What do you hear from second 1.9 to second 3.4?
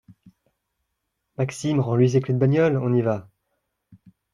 ses clés de bagnole, on y va.